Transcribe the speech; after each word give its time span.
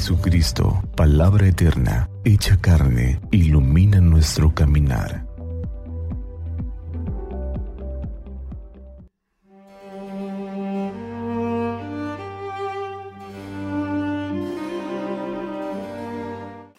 Jesucristo, 0.00 0.82
palabra 0.96 1.46
eterna, 1.46 2.08
hecha 2.24 2.56
carne, 2.58 3.20
ilumina 3.32 4.00
nuestro 4.00 4.54
caminar. 4.54 5.26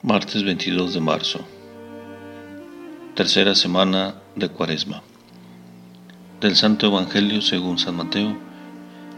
Martes 0.01 0.43
22 0.43 0.95
de 0.95 0.99
marzo. 0.99 1.41
Tercera 3.13 3.53
semana 3.53 4.15
de 4.35 4.49
Cuaresma. 4.49 5.03
Del 6.41 6.55
Santo 6.55 6.87
Evangelio 6.87 7.43
según 7.43 7.77
San 7.77 7.97
Mateo, 7.97 8.35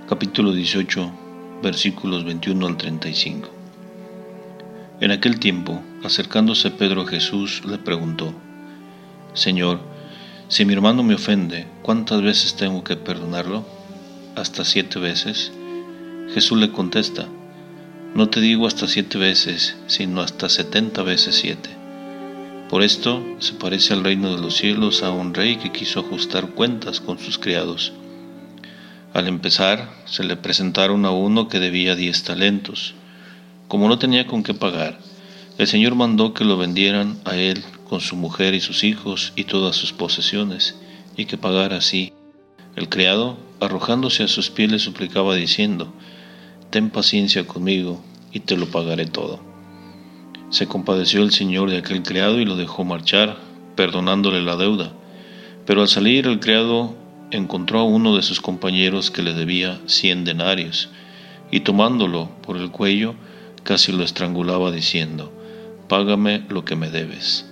capítulo 0.10 0.52
18, 0.52 1.10
versículos 1.64 2.26
21 2.26 2.68
al 2.68 2.76
35. 2.76 3.63
En 5.00 5.12
aquel 5.12 5.40
tiempo, 5.40 5.82
acercándose 6.04 6.72
Pedro 6.72 7.02
a 7.02 7.08
Jesús, 7.08 7.64
le 7.66 7.78
preguntó, 7.78 8.34
Señor, 9.34 9.80
si 10.48 10.66
mi 10.66 10.74
hermano 10.74 11.04
me 11.04 11.16
ofende, 11.16 11.68
¿cuántas 11.82 12.22
veces 12.22 12.56
tengo 12.56 12.84
que 12.84 12.96
perdonarlo? 12.96 13.66
¿Hasta 14.36 14.64
siete 14.64 15.00
veces? 15.00 15.52
Jesús 16.34 16.58
le 16.60 16.72
contesta, 16.72 17.28
no 18.16 18.30
te 18.30 18.42
digo 18.42 18.68
hasta 18.68 18.88
siete 18.88 19.18
veces, 19.18 19.76
sino 19.88 20.22
hasta 20.22 20.48
setenta 20.48 21.02
veces 21.02 21.34
siete. 21.34 21.72
Por 22.70 22.84
esto 22.84 23.24
se 23.40 23.54
parece 23.54 23.94
al 23.94 24.04
reino 24.04 24.36
de 24.36 24.40
los 24.40 24.56
cielos 24.56 25.02
a 25.02 25.10
un 25.10 25.34
rey 25.34 25.56
que 25.56 25.72
quiso 25.72 26.02
ajustar 26.02 26.52
cuentas 26.52 27.00
con 27.00 27.18
sus 27.18 27.40
criados. 27.40 27.92
Al 29.14 29.28
empezar, 29.28 29.90
se 30.06 30.24
le 30.24 30.36
presentaron 30.36 31.06
a 31.06 31.12
uno 31.12 31.48
que 31.48 31.60
debía 31.60 31.96
diez 31.96 32.24
talentos. 32.24 32.94
Como 33.74 33.88
no 33.88 33.98
tenía 33.98 34.28
con 34.28 34.44
qué 34.44 34.54
pagar, 34.54 35.00
el 35.58 35.66
Señor 35.66 35.96
mandó 35.96 36.36
que 36.36 36.46
lo 36.46 36.58
vendieran 36.58 37.18
a 37.26 37.38
él 37.38 37.64
con 37.90 38.02
su 38.02 38.16
mujer 38.16 38.54
y 38.54 38.60
sus 38.60 38.84
hijos 38.84 39.34
y 39.36 39.46
todas 39.46 39.76
sus 39.76 39.94
posesiones, 39.94 40.80
y 41.18 41.26
que 41.26 41.40
pagara 41.40 41.78
así. 41.78 42.14
El 42.76 42.88
criado, 42.88 43.36
arrojándose 43.60 44.22
a 44.22 44.28
sus 44.28 44.52
pies, 44.52 44.72
le 44.72 44.78
suplicaba 44.78 45.34
diciendo, 45.34 45.92
ten 46.70 46.92
paciencia 46.92 47.48
conmigo 47.48 48.00
y 48.32 48.42
te 48.42 48.58
lo 48.58 48.68
pagaré 48.68 49.08
todo. 49.08 49.40
Se 50.52 50.68
compadeció 50.68 51.24
el 51.24 51.32
señor 51.32 51.72
de 51.72 51.80
aquel 51.80 52.04
criado 52.04 52.40
y 52.40 52.46
lo 52.46 52.56
dejó 52.56 52.84
marchar, 52.84 53.40
perdonándole 53.76 54.44
la 54.44 54.56
deuda. 54.56 54.94
Pero 55.66 55.82
al 55.82 55.88
salir 55.88 56.28
el 56.28 56.40
criado 56.40 56.94
encontró 57.32 57.80
a 57.80 57.86
uno 57.86 58.16
de 58.16 58.22
sus 58.22 58.40
compañeros 58.40 59.10
que 59.10 59.24
le 59.24 59.34
debía 59.34 59.80
cien 59.88 60.26
denarios, 60.26 60.90
y 61.50 61.62
tomándolo 61.62 62.30
por 62.44 62.58
el 62.58 62.70
cuello, 62.70 63.16
casi 63.64 63.92
lo 63.92 64.04
estrangulaba 64.04 64.72
diciendo, 64.72 65.32
Págame 65.88 66.46
lo 66.50 66.66
que 66.66 66.76
me 66.76 66.90
debes. 66.90 67.46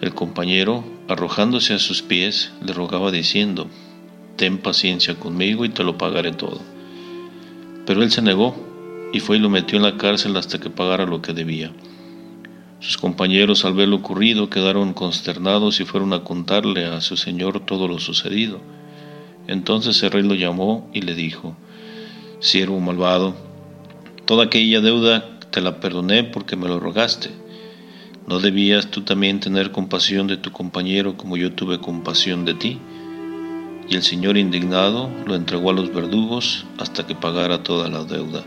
El 0.00 0.14
compañero, 0.14 0.84
arrojándose 1.08 1.74
a 1.74 1.78
sus 1.78 2.02
pies, 2.02 2.52
le 2.64 2.72
rogaba 2.72 3.10
diciendo, 3.10 3.68
Ten 4.36 4.58
paciencia 4.58 5.16
conmigo 5.16 5.64
y 5.64 5.68
te 5.68 5.84
lo 5.84 5.98
pagaré 5.98 6.32
todo. 6.32 6.60
Pero 7.86 8.02
él 8.02 8.10
se 8.10 8.22
negó 8.22 8.56
y 9.12 9.20
fue 9.20 9.36
y 9.36 9.40
lo 9.40 9.50
metió 9.50 9.76
en 9.76 9.82
la 9.82 9.96
cárcel 9.96 10.36
hasta 10.36 10.58
que 10.58 10.70
pagara 10.70 11.04
lo 11.04 11.20
que 11.20 11.32
debía. 11.32 11.72
Sus 12.78 12.96
compañeros 12.96 13.66
al 13.66 13.74
ver 13.74 13.88
lo 13.88 13.96
ocurrido 13.96 14.48
quedaron 14.48 14.94
consternados 14.94 15.80
y 15.80 15.84
fueron 15.84 16.14
a 16.14 16.24
contarle 16.24 16.86
a 16.86 17.02
su 17.02 17.16
señor 17.18 17.60
todo 17.66 17.88
lo 17.88 17.98
sucedido. 17.98 18.60
Entonces 19.46 20.02
el 20.02 20.10
rey 20.12 20.22
lo 20.22 20.34
llamó 20.34 20.88
y 20.94 21.02
le 21.02 21.14
dijo, 21.14 21.56
Siervo 22.38 22.80
malvado, 22.80 23.34
toda 24.30 24.44
aquella 24.44 24.80
deuda 24.80 25.40
te 25.50 25.60
la 25.60 25.80
perdoné 25.80 26.22
porque 26.22 26.54
me 26.54 26.68
lo 26.68 26.78
rogaste. 26.78 27.30
¿No 28.28 28.38
debías 28.38 28.86
tú 28.86 29.00
también 29.00 29.40
tener 29.40 29.72
compasión 29.72 30.28
de 30.28 30.36
tu 30.36 30.52
compañero 30.52 31.16
como 31.16 31.36
yo 31.36 31.52
tuve 31.52 31.80
compasión 31.80 32.44
de 32.44 32.54
ti? 32.54 32.78
Y 33.88 33.96
el 33.96 34.04
Señor 34.04 34.36
indignado 34.36 35.10
lo 35.26 35.34
entregó 35.34 35.70
a 35.70 35.72
los 35.72 35.92
verdugos 35.92 36.64
hasta 36.78 37.08
que 37.08 37.16
pagara 37.16 37.64
toda 37.64 37.88
la 37.88 38.04
deuda. 38.04 38.44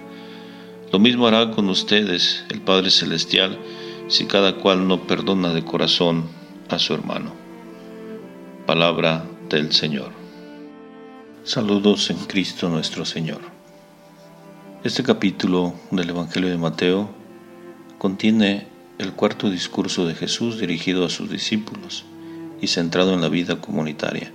Lo 0.93 0.99
mismo 0.99 1.27
hará 1.27 1.51
con 1.51 1.67
ustedes 1.67 2.45
el 2.49 2.61
Padre 2.61 2.89
Celestial 2.89 3.59
si 4.07 4.23
cada 4.23 4.55
cual 4.55 4.87
no 4.87 5.05
perdona 5.05 5.53
de 5.53 5.65
corazón 5.65 6.29
a 6.69 6.79
su 6.79 6.93
hermano. 6.93 7.33
Palabra 8.65 9.25
del 9.49 9.73
Señor. 9.73 10.13
Saludos 11.43 12.09
en 12.09 12.19
Cristo 12.19 12.69
nuestro 12.69 13.03
Señor. 13.03 13.52
Este 14.83 15.01
capítulo 15.01 15.75
del 15.91 16.09
Evangelio 16.09 16.49
de 16.49 16.57
Mateo 16.57 17.09
contiene 17.99 18.67
el 18.97 19.13
cuarto 19.13 19.49
discurso 19.49 20.05
de 20.05 20.13
Jesús 20.13 20.59
dirigido 20.59 21.05
a 21.05 21.09
sus 21.09 21.29
discípulos 21.29 22.03
y 22.59 22.67
centrado 22.67 23.13
en 23.13 23.21
la 23.21 23.29
vida 23.29 23.61
comunitaria. 23.61 24.33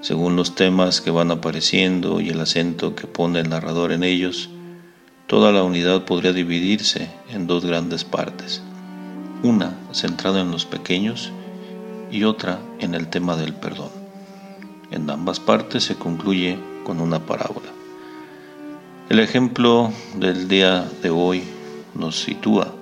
Según 0.00 0.34
los 0.34 0.56
temas 0.56 1.00
que 1.00 1.12
van 1.12 1.30
apareciendo 1.30 2.20
y 2.20 2.30
el 2.30 2.40
acento 2.40 2.96
que 2.96 3.06
pone 3.06 3.38
el 3.38 3.48
narrador 3.48 3.92
en 3.92 4.02
ellos, 4.02 4.50
toda 5.28 5.52
la 5.52 5.62
unidad 5.62 6.04
podría 6.04 6.32
dividirse 6.32 7.08
en 7.30 7.46
dos 7.46 7.64
grandes 7.64 8.02
partes, 8.02 8.60
una 9.44 9.78
centrada 9.92 10.40
en 10.40 10.50
los 10.50 10.66
pequeños 10.66 11.30
y 12.10 12.24
otra 12.24 12.58
en 12.80 12.92
el 12.92 13.06
tema 13.06 13.36
del 13.36 13.54
perdón. 13.54 13.90
En 14.90 15.08
ambas 15.08 15.38
partes 15.38 15.84
se 15.84 15.94
concluye 15.94 16.58
con 16.82 17.00
una 17.00 17.24
parábola. 17.24 17.77
El 19.08 19.20
ejemplo 19.20 19.90
del 20.16 20.48
día 20.48 20.86
de 21.02 21.08
hoy 21.08 21.42
nos 21.94 22.20
sitúa 22.20 22.74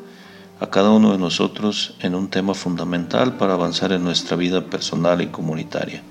a 0.58 0.66
cada 0.70 0.90
uno 0.90 1.12
de 1.12 1.18
nosotros 1.18 1.94
en 2.00 2.16
un 2.16 2.30
tema 2.30 2.52
fundamental 2.54 3.36
para 3.36 3.54
avanzar 3.54 3.92
en 3.92 4.02
nuestra 4.02 4.36
vida 4.36 4.64
personal 4.64 5.22
y 5.22 5.28
comunitaria 5.28 6.02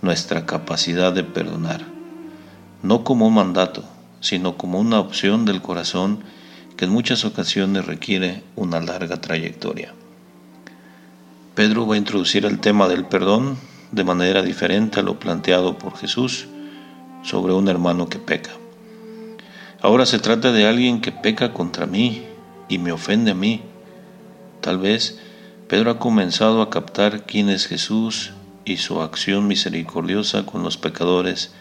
nuestra 0.00 0.44
capacidad 0.44 1.12
de 1.12 1.22
perdonar, 1.22 1.82
no 2.82 3.04
como 3.04 3.28
un 3.28 3.34
mandato, 3.34 3.84
sino 4.18 4.56
como 4.56 4.80
una 4.80 4.98
opción 4.98 5.44
del 5.44 5.62
corazón 5.62 6.24
que 6.76 6.86
en 6.86 6.90
muchas 6.90 7.24
ocasiones 7.24 7.86
requiere 7.86 8.42
una 8.56 8.80
larga 8.80 9.20
trayectoria. 9.20 9.94
Pedro 11.54 11.86
va 11.86 11.94
a 11.94 11.98
introducir 11.98 12.44
el 12.44 12.58
tema 12.58 12.88
del 12.88 13.04
perdón 13.04 13.56
de 13.92 14.02
manera 14.02 14.42
diferente 14.42 14.98
a 14.98 15.04
lo 15.04 15.20
planteado 15.20 15.78
por 15.78 15.96
Jesús 15.96 16.48
sobre 17.22 17.52
un 17.52 17.68
hermano 17.68 18.08
que 18.08 18.18
peca. 18.18 18.50
Ahora 19.82 20.06
se 20.06 20.20
trata 20.20 20.52
de 20.52 20.64
alguien 20.68 21.00
que 21.00 21.10
peca 21.10 21.52
contra 21.52 21.86
mí 21.86 22.24
y 22.68 22.78
me 22.78 22.92
ofende 22.92 23.32
a 23.32 23.34
mí. 23.34 23.62
Tal 24.60 24.78
vez 24.78 25.18
Pedro 25.66 25.90
ha 25.90 25.98
comenzado 25.98 26.62
a 26.62 26.70
captar 26.70 27.26
quién 27.26 27.48
es 27.48 27.66
Jesús 27.66 28.30
y 28.64 28.76
su 28.76 29.02
acción 29.02 29.48
misericordiosa 29.48 30.46
con 30.46 30.62
los 30.62 30.76
pecadores, 30.76 31.52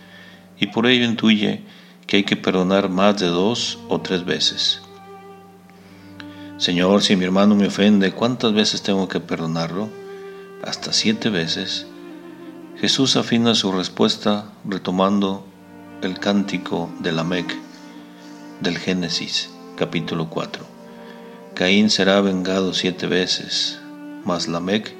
y 0.59 0.67
por 0.67 0.85
ello 0.85 1.03
intuye 1.03 1.63
que 2.05 2.17
hay 2.17 2.23
que 2.23 2.35
perdonar 2.35 2.89
más 2.89 3.19
de 3.19 3.25
dos 3.25 3.79
o 3.89 4.01
tres 4.01 4.23
veces. 4.23 4.83
Señor, 6.57 7.01
si 7.01 7.15
mi 7.15 7.25
hermano 7.25 7.55
me 7.55 7.65
ofende, 7.65 8.11
¿cuántas 8.11 8.53
veces 8.53 8.83
tengo 8.83 9.07
que 9.07 9.19
perdonarlo? 9.19 9.89
Hasta 10.63 10.93
siete 10.93 11.31
veces. 11.31 11.87
Jesús 12.79 13.15
afina 13.15 13.55
su 13.55 13.71
respuesta 13.71 14.45
retomando 14.63 15.43
el 16.03 16.19
cántico 16.19 16.91
de 16.99 17.13
Lamec 17.13 17.70
del 18.61 18.77
Génesis, 18.77 19.49
capítulo 19.75 20.29
4. 20.29 20.63
Caín 21.55 21.89
será 21.89 22.21
vengado 22.21 22.75
siete 22.75 23.07
veces, 23.07 23.79
mas 24.23 24.47
Lamec 24.47 24.93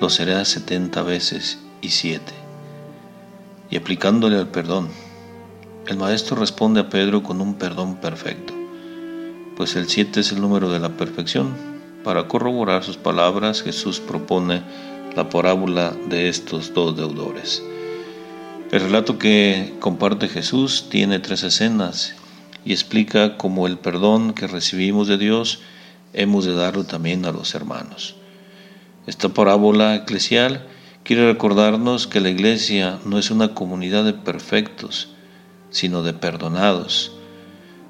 lo 0.00 0.08
será 0.08 0.44
setenta 0.46 1.02
veces 1.02 1.58
y 1.82 1.90
siete. 1.90 2.32
Y 3.70 3.76
aplicándole 3.76 4.38
al 4.38 4.48
perdón, 4.48 4.88
el 5.86 5.98
maestro 5.98 6.36
responde 6.36 6.80
a 6.80 6.88
Pedro 6.88 7.22
con 7.22 7.42
un 7.42 7.56
perdón 7.56 7.96
perfecto, 7.96 8.54
pues 9.54 9.76
el 9.76 9.88
siete 9.90 10.20
es 10.20 10.32
el 10.32 10.40
número 10.40 10.70
de 10.70 10.78
la 10.78 10.96
perfección. 10.96 11.54
Para 12.04 12.26
corroborar 12.26 12.84
sus 12.84 12.96
palabras, 12.96 13.62
Jesús 13.62 14.00
propone 14.00 14.62
la 15.14 15.28
parábola 15.28 15.94
de 16.08 16.30
estos 16.30 16.72
dos 16.72 16.96
deudores. 16.96 17.62
El 18.72 18.80
relato 18.80 19.18
que 19.18 19.74
comparte 19.78 20.28
Jesús 20.28 20.86
tiene 20.88 21.18
tres 21.18 21.42
escenas 21.42 22.14
y 22.64 22.72
explica 22.72 23.36
cómo 23.36 23.66
el 23.66 23.78
perdón 23.78 24.32
que 24.32 24.46
recibimos 24.46 25.08
de 25.08 25.18
Dios 25.18 25.60
hemos 26.12 26.44
de 26.44 26.54
darlo 26.54 26.84
también 26.84 27.24
a 27.26 27.32
los 27.32 27.54
hermanos. 27.54 28.16
Esta 29.06 29.28
parábola 29.28 29.94
eclesial 29.96 30.66
quiere 31.02 31.26
recordarnos 31.26 32.06
que 32.06 32.20
la 32.20 32.30
iglesia 32.30 32.98
no 33.04 33.18
es 33.18 33.30
una 33.30 33.54
comunidad 33.54 34.04
de 34.04 34.14
perfectos, 34.14 35.08
sino 35.70 36.02
de 36.02 36.14
perdonados. 36.14 37.12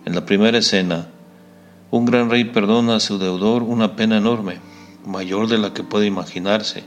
En 0.04 0.14
la 0.14 0.26
primera 0.26 0.58
escena, 0.58 1.06
un 1.90 2.06
gran 2.06 2.30
rey 2.30 2.44
perdona 2.44 2.96
a 2.96 3.00
su 3.00 3.18
deudor 3.18 3.62
una 3.62 3.94
pena 3.94 4.16
enorme, 4.16 4.58
mayor 5.06 5.48
de 5.48 5.58
la 5.58 5.72
que 5.72 5.84
puede 5.84 6.06
imaginarse, 6.06 6.82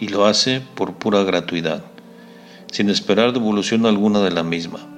y 0.00 0.08
lo 0.08 0.24
hace 0.24 0.62
por 0.74 0.94
pura 0.94 1.22
gratuidad, 1.24 1.84
sin 2.72 2.88
esperar 2.88 3.32
devolución 3.32 3.84
alguna 3.84 4.20
de 4.20 4.30
la 4.30 4.44
misma. 4.44 4.97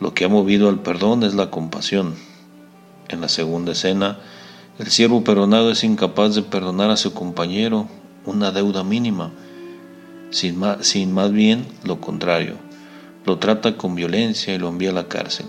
Lo 0.00 0.14
que 0.14 0.24
ha 0.24 0.28
movido 0.28 0.68
al 0.68 0.80
perdón 0.80 1.22
es 1.22 1.34
la 1.34 1.50
compasión. 1.50 2.14
En 3.08 3.20
la 3.20 3.28
segunda 3.28 3.72
escena, 3.72 4.18
el 4.78 4.88
siervo 4.88 5.24
perdonado 5.24 5.70
es 5.70 5.84
incapaz 5.84 6.34
de 6.34 6.42
perdonar 6.42 6.90
a 6.90 6.96
su 6.96 7.14
compañero 7.14 7.88
una 8.26 8.50
deuda 8.50 8.84
mínima, 8.84 9.32
sin 10.30 10.58
más, 10.58 11.32
bien 11.32 11.66
lo 11.84 12.00
contrario, 12.00 12.56
lo 13.24 13.38
trata 13.38 13.76
con 13.76 13.94
violencia 13.94 14.54
y 14.54 14.58
lo 14.58 14.68
envía 14.68 14.90
a 14.90 14.94
la 14.94 15.08
cárcel. 15.08 15.46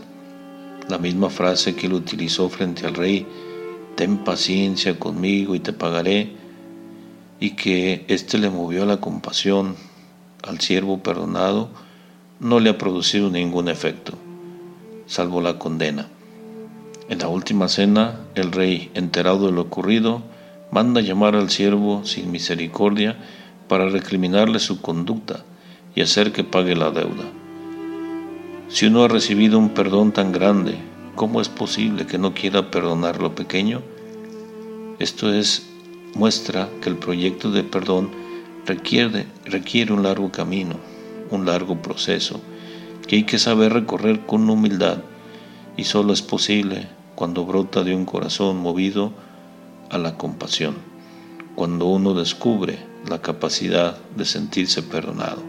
La 0.88 0.98
misma 0.98 1.30
frase 1.30 1.76
que 1.76 1.88
él 1.88 1.94
utilizó 1.94 2.48
frente 2.48 2.86
al 2.86 2.94
rey, 2.94 3.28
ten 3.96 4.24
paciencia 4.24 4.98
conmigo 4.98 5.56
y 5.56 5.60
te 5.60 5.74
pagaré, 5.74 6.36
y 7.40 7.52
que 7.52 8.06
éste 8.08 8.38
le 8.38 8.50
movió 8.50 8.84
a 8.84 8.86
la 8.86 9.02
compasión 9.02 9.76
al 10.44 10.62
siervo 10.62 11.04
perdonado, 11.04 11.70
no 12.40 12.60
le 12.60 12.70
ha 12.70 12.78
producido 12.78 13.30
ningún 13.30 13.68
efecto, 13.68 14.18
salvo 15.08 15.42
la 15.42 15.58
condena. 15.58 16.08
En 17.10 17.20
la 17.20 17.30
última 17.30 17.70
cena, 17.70 18.20
el 18.36 18.52
rey, 18.52 18.92
enterado 18.94 19.48
de 19.48 19.54
lo 19.54 19.62
ocurrido, 19.62 20.22
manda 20.72 21.02
llamar 21.02 21.36
al 21.36 21.50
siervo 21.50 22.06
sin 22.06 22.32
misericordia 22.32 23.18
para 23.68 23.90
recriminarle 23.90 24.60
su 24.60 24.82
conducta 24.82 25.44
y 25.96 26.02
hacer 26.02 26.32
que 26.32 26.44
pague 26.44 26.76
la 26.76 26.92
deuda. 26.92 27.24
Si 28.68 28.86
uno 28.86 29.04
ha 29.04 29.08
recibido 29.08 29.58
un 29.58 29.70
perdón 29.70 30.12
tan 30.12 30.34
grande, 30.34 30.76
¿cómo 31.16 31.40
es 31.40 31.48
posible 31.48 32.06
que 32.06 32.18
no 32.18 32.34
quiera 32.34 32.70
perdonar 32.70 33.22
lo 33.22 33.34
pequeño? 33.34 33.82
Esto 35.00 35.34
es 35.34 35.70
muestra 36.14 36.70
que 36.82 36.90
el 36.90 36.98
proyecto 36.98 37.52
de 37.52 37.64
perdón 37.64 38.12
requiere, 38.66 39.28
requiere 39.46 39.94
un 39.94 40.04
largo 40.04 40.32
camino, 40.32 40.76
un 41.32 41.46
largo 41.46 41.82
proceso, 41.82 42.42
que 43.08 43.16
hay 43.16 43.24
que 43.24 43.40
saber 43.40 43.74
recorrer 43.74 44.26
con 44.26 44.50
humildad 44.50 45.00
y 45.78 45.86
solo 45.86 46.14
es 46.14 46.22
posible 46.22 46.88
cuando 47.16 47.46
brota 47.46 47.84
de 47.84 47.96
un 47.96 48.06
corazón 48.06 48.58
movido 48.58 49.12
a 49.90 49.98
la 49.98 50.18
compasión, 50.18 50.76
cuando 51.56 51.86
uno 51.86 52.14
descubre 52.14 52.80
la 53.08 53.22
capacidad 53.22 53.98
de 54.16 54.26
sentirse 54.26 54.84
perdonado. 54.84 55.42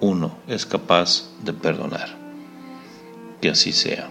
Uno 0.00 0.36
es 0.48 0.64
capaz 0.64 1.30
de 1.44 1.52
perdonar. 1.52 2.16
Que 3.40 3.50
así 3.50 3.72
sea. 3.72 4.08